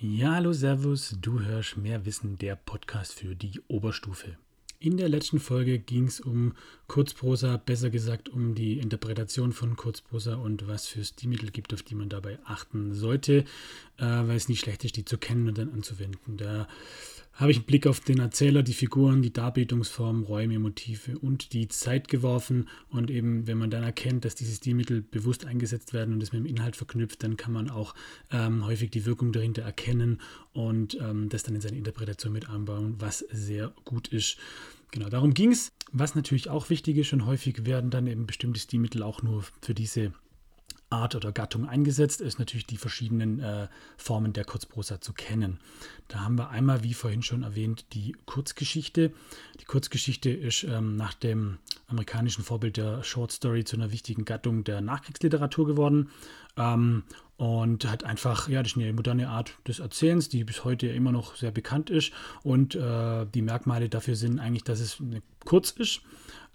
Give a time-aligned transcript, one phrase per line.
[0.00, 4.36] Ja, hallo, Servus, du hörst mehr Wissen, der Podcast für die Oberstufe.
[4.78, 6.54] In der letzten Folge ging es um
[6.86, 11.96] Kurzprosa, besser gesagt um die Interpretation von Kurzprosa und was für Stilmittel gibt, auf die
[11.96, 13.38] man dabei achten sollte,
[13.96, 16.36] äh, weil es nicht schlecht ist, die zu kennen und dann anzuwenden.
[16.36, 16.68] Da
[17.38, 21.68] habe ich einen Blick auf den Erzähler, die Figuren, die Darbietungsformen, Räume, Motive und die
[21.68, 22.68] Zeit geworfen.
[22.90, 26.40] Und eben, wenn man dann erkennt, dass diese Stilmittel bewusst eingesetzt werden und es mit
[26.40, 27.94] dem Inhalt verknüpft, dann kann man auch
[28.32, 30.20] ähm, häufig die Wirkung dahinter erkennen
[30.52, 34.36] und ähm, das dann in seine Interpretation mit einbauen, was sehr gut ist.
[34.90, 35.72] Genau, darum ging es.
[35.92, 39.74] Was natürlich auch wichtig ist, und häufig werden dann eben bestimmte Stilmittel auch nur für
[39.74, 40.12] diese
[40.90, 45.60] Art oder Gattung eingesetzt ist, natürlich die verschiedenen äh, Formen der Kurzprosa zu kennen.
[46.08, 49.12] Da haben wir einmal, wie vorhin schon erwähnt, die Kurzgeschichte.
[49.60, 54.64] Die Kurzgeschichte ist ähm, nach dem amerikanischen Vorbild der Short Story zu einer wichtigen Gattung
[54.64, 56.10] der Nachkriegsliteratur geworden
[56.56, 57.02] ähm,
[57.36, 61.34] und hat einfach, ja, das eine moderne Art des Erzählens, die bis heute immer noch
[61.36, 65.02] sehr bekannt ist und äh, die Merkmale dafür sind eigentlich, dass es
[65.44, 66.02] kurz ist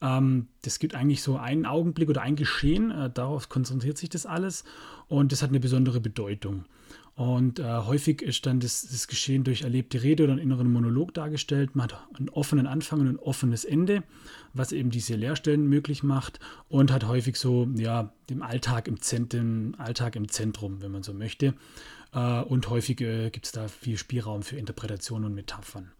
[0.03, 4.25] ähm, das gibt eigentlich so einen Augenblick oder ein Geschehen, äh, darauf konzentriert sich das
[4.25, 4.65] alles
[5.07, 6.65] und das hat eine besondere Bedeutung.
[7.15, 11.13] Und äh, häufig ist dann das, das, Geschehen durch erlebte Rede oder einen inneren Monolog
[11.13, 11.75] dargestellt.
[11.75, 14.03] Man hat einen offenen Anfang und ein offenes Ende,
[14.53, 19.75] was eben diese Leerstellen möglich macht und hat häufig so, ja, den Alltag im, Zentrum,
[19.77, 21.53] Alltag im Zentrum, wenn man so möchte.
[22.13, 25.91] Äh, und häufig äh, gibt es da viel Spielraum für Interpretationen und Metaphern.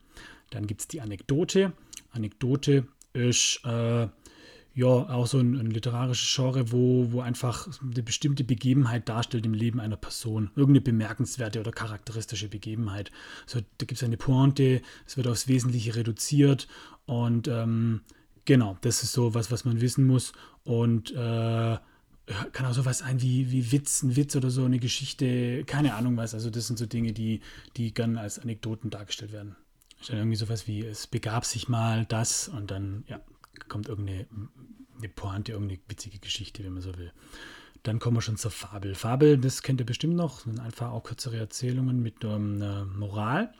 [0.49, 1.73] Dann gibt es die Anekdote.
[2.11, 4.07] Anekdote ist äh,
[4.75, 9.53] ja auch so ein, ein, literarisches Genre, wo, wo einfach eine bestimmte Begebenheit darstellt im
[9.53, 10.49] Leben einer Person.
[10.55, 13.11] Irgendeine bemerkenswerte oder charakteristische Begebenheit.
[13.45, 16.67] So, da gibt es eine Pointe, es wird aufs Wesentliche reduziert
[17.05, 18.01] und ähm,
[18.45, 20.33] genau, das ist so was, was man wissen muss.
[20.63, 21.77] Und äh,
[22.53, 26.15] kann auch sowas sein wie, wie Witz, ein Witz oder so, eine Geschichte, keine Ahnung
[26.17, 26.33] was.
[26.33, 27.41] Also das sind so Dinge, die,
[27.75, 29.55] die gern als Anekdoten dargestellt werden.
[30.07, 33.21] Dann irgendwie sowas wie, es begab sich mal das und dann, ja,
[33.67, 34.27] kommt irgendeine
[34.97, 37.11] eine Pointe, irgendeine witzige Geschichte, wenn man so will.
[37.83, 38.95] Dann kommen wir schon zur Fabel.
[38.95, 43.53] Fabel, das kennt ihr bestimmt noch, sind einfach auch kürzere Erzählungen mit ähm, einer Moral.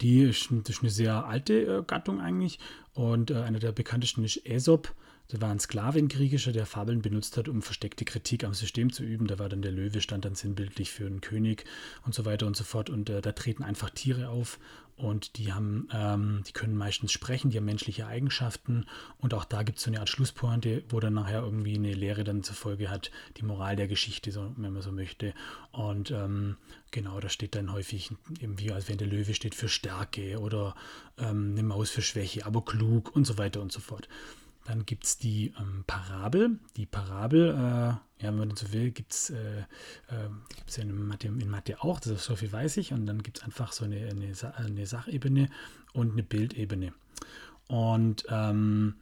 [0.00, 2.58] Die ist, ist eine sehr alte äh, Gattung eigentlich
[2.94, 4.94] und äh, einer der bekanntesten ist Aesop.
[5.32, 8.92] Der war ein Sklave, ein griechischer, der Fabeln benutzt hat, um versteckte Kritik am System
[8.92, 9.26] zu üben.
[9.26, 11.64] Da war dann der Löwe, stand dann sinnbildlich für einen König
[12.04, 12.90] und so weiter und so fort.
[12.90, 14.58] Und äh, da treten einfach Tiere auf
[14.96, 18.86] und die haben, ähm, die können meistens sprechen, die haben menschliche Eigenschaften
[19.18, 22.22] und auch da gibt es so eine Art Schlusspointe, wo dann nachher irgendwie eine Lehre
[22.22, 25.34] dann zur Folge hat, die Moral der Geschichte, so, wenn man so möchte.
[25.72, 26.56] Und ähm,
[26.92, 30.76] genau, da steht dann häufig eben wie, als wenn der Löwe steht für Stärke oder
[31.18, 34.08] ähm, eine Maus für Schwäche, aber klug und so weiter und so fort.
[34.64, 36.58] Dann gibt es die ähm, Parabel.
[36.76, 39.64] Die Parabel, äh, ja, wenn man so will, gibt es äh,
[40.08, 42.92] äh, in, Mathe, in Mathe auch, das ist so viel weiß ich.
[42.92, 45.50] Und dann gibt es einfach so eine, eine, eine, Sachebene
[45.92, 46.94] und eine Bildebene.
[47.68, 48.94] Und ähm,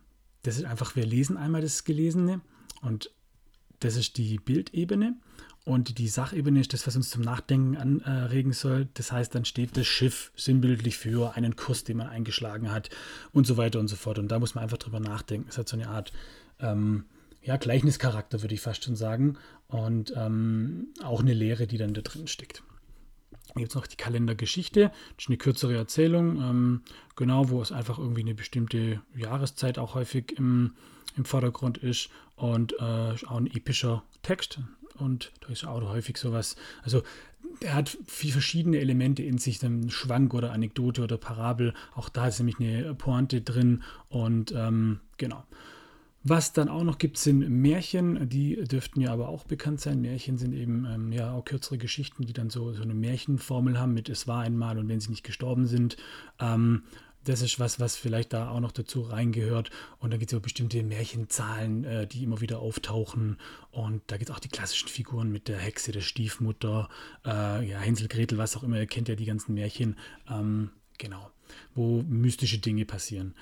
[0.42, 2.40] das ist einfach, wir lesen einmal das Gelesene
[2.80, 3.10] und
[3.78, 5.16] das ist die Bildebene.
[5.64, 8.88] Und die Sachebene ist das, was uns zum Nachdenken anregen soll.
[8.94, 12.90] Das heißt, dann steht das Schiff sinnbildlich für einen Kurs, den man eingeschlagen hat
[13.32, 14.18] und so weiter und so fort.
[14.18, 15.48] Und da muss man einfach drüber nachdenken.
[15.48, 16.12] Es hat so eine Art
[16.58, 17.04] ähm,
[17.42, 19.38] ja, Gleichnischarakter, würde ich fast schon sagen.
[19.68, 22.64] Und ähm, auch eine Lehre, die dann da drin steckt.
[23.48, 24.90] Dann gibt es noch die Kalendergeschichte.
[25.16, 26.82] Das ist eine kürzere Erzählung, ähm,
[27.14, 30.74] genau, wo es einfach irgendwie eine bestimmte Jahreszeit auch häufig im,
[31.16, 34.58] im Vordergrund ist und äh, auch ein epischer Text,
[35.02, 36.56] und da ist auch häufig sowas.
[36.82, 37.02] Also
[37.60, 41.74] er hat viele verschiedene Elemente in sich, dann Schwank oder Anekdote oder Parabel.
[41.94, 45.44] Auch da ist nämlich eine Pointe drin und ähm, genau.
[46.24, 50.00] Was dann auch noch gibt, sind Märchen, die dürften ja aber auch bekannt sein.
[50.00, 53.92] Märchen sind eben ähm, ja auch kürzere Geschichten, die dann so, so eine Märchenformel haben
[53.92, 55.96] mit Es war einmal und wenn sie nicht gestorben sind.
[56.38, 56.84] Ähm,
[57.24, 59.70] das ist was, was vielleicht da auch noch dazu reingehört.
[59.98, 63.38] Und da gibt es auch bestimmte Märchenzahlen, äh, die immer wieder auftauchen.
[63.70, 66.88] Und da gibt es auch die klassischen Figuren mit der Hexe, der Stiefmutter,
[67.24, 68.78] äh, ja, Hänsel, Gretel, was auch immer.
[68.78, 69.96] Ihr kennt ja die ganzen Märchen.
[70.28, 71.30] Ähm, genau,
[71.74, 73.34] wo mystische Dinge passieren.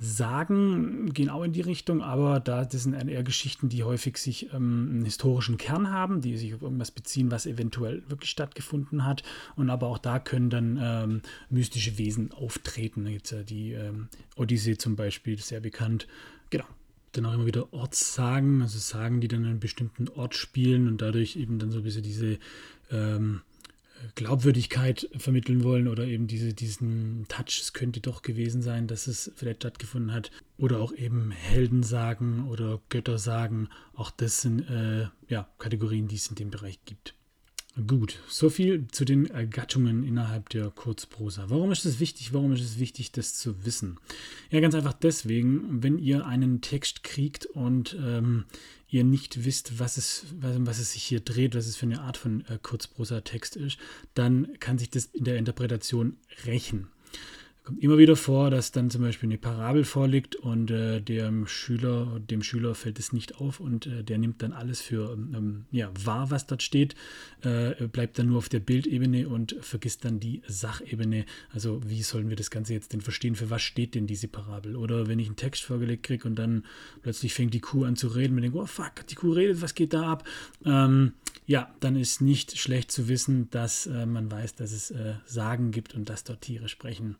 [0.00, 4.52] Sagen gehen auch in die Richtung, aber da das sind eher Geschichten, die häufig sich
[4.52, 9.24] ähm, einen historischen Kern haben, die sich auf irgendwas beziehen, was eventuell wirklich stattgefunden hat.
[9.56, 13.04] Und aber auch da können dann ähm, mystische Wesen auftreten.
[13.04, 16.06] Da gibt es ja die ähm, Odyssee zum Beispiel, sehr bekannt.
[16.50, 16.66] Genau.
[17.12, 21.02] Dann auch immer wieder Ortssagen, also Sagen, die dann an einem bestimmten Ort spielen und
[21.02, 22.38] dadurch eben dann so ein bisschen diese
[22.92, 23.40] ähm,
[24.14, 29.32] Glaubwürdigkeit vermitteln wollen oder eben diese, diesen Touch, es könnte doch gewesen sein, dass es
[29.36, 30.30] vielleicht stattgefunden hat.
[30.56, 33.68] Oder auch eben Heldensagen oder Göttersagen.
[33.94, 37.14] Auch das sind äh, ja, Kategorien, die es in dem Bereich gibt.
[37.86, 41.44] Gut, so viel zu den Gattungen innerhalb der Kurzprosa.
[41.48, 42.32] Warum ist es wichtig?
[42.32, 44.00] Warum ist es wichtig, das zu wissen?
[44.50, 48.46] Ja, ganz einfach deswegen, wenn ihr einen Text kriegt und ähm,
[48.88, 52.16] ihr nicht wisst, was es, was, es sich hier dreht, was es für eine Art
[52.16, 53.78] von äh, Kurzprosa-Text ist,
[54.14, 56.16] dann kann sich das in der Interpretation
[56.46, 56.88] rächen
[57.68, 62.18] kommt immer wieder vor, dass dann zum Beispiel eine Parabel vorliegt und äh, dem Schüler,
[62.18, 65.90] dem Schüler fällt es nicht auf und äh, der nimmt dann alles für ähm, ja,
[66.02, 66.94] wahr, was dort steht,
[67.42, 71.26] äh, bleibt dann nur auf der Bildebene und vergisst dann die Sachebene.
[71.52, 73.34] Also wie sollen wir das Ganze jetzt denn verstehen?
[73.34, 74.74] Für was steht denn diese Parabel?
[74.74, 76.64] Oder wenn ich einen Text vorgelegt kriege und dann
[77.02, 79.74] plötzlich fängt die Kuh an zu reden, man denkt, oh fuck, die Kuh redet, was
[79.74, 80.26] geht da ab?
[80.64, 81.12] Ähm,
[81.48, 85.70] ja, dann ist nicht schlecht zu wissen, dass äh, man weiß, dass es äh, Sagen
[85.70, 87.16] gibt und dass dort Tiere sprechen.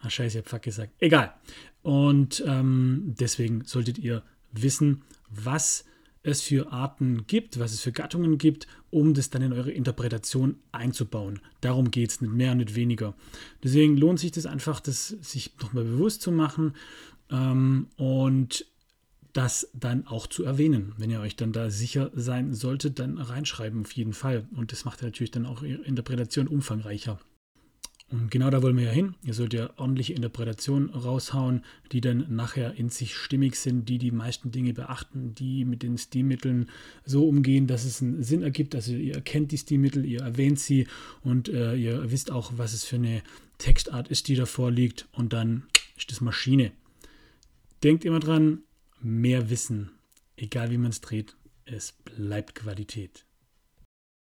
[0.00, 0.92] Ah, scheiße, ich hab fuck gesagt.
[1.00, 1.32] Egal.
[1.80, 4.22] Und ähm, deswegen solltet ihr
[4.52, 5.86] wissen, was
[6.22, 10.56] es für Arten gibt, was es für Gattungen gibt, um das dann in eure Interpretation
[10.70, 11.40] einzubauen.
[11.62, 13.14] Darum geht es, nicht mehr und nicht weniger.
[13.62, 16.74] Deswegen lohnt sich das einfach, das sich nochmal bewusst zu machen
[17.30, 18.66] ähm, und
[19.34, 20.94] das dann auch zu erwähnen.
[20.96, 24.46] Wenn ihr euch dann da sicher sein solltet, dann reinschreiben auf jeden Fall.
[24.54, 27.18] Und das macht natürlich dann auch eure Interpretation umfangreicher.
[28.10, 29.16] Und genau da wollen wir ja hin.
[29.24, 34.12] Ihr sollt ja ordentliche Interpretationen raushauen, die dann nachher in sich stimmig sind, die die
[34.12, 36.70] meisten Dinge beachten, die mit den Stilmitteln
[37.04, 38.76] so umgehen, dass es einen Sinn ergibt.
[38.76, 40.86] Also ihr erkennt die Stilmittel, ihr erwähnt sie
[41.22, 43.22] und äh, ihr wisst auch, was es für eine
[43.58, 45.08] Textart ist, die davor liegt.
[45.10, 45.64] Und dann
[45.96, 46.70] ist das Maschine.
[47.82, 48.62] Denkt immer dran,
[49.04, 49.90] mehr Wissen,
[50.36, 51.36] egal wie man es dreht,
[51.66, 53.26] es bleibt Qualität.